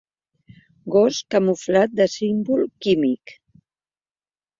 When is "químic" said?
2.87-3.35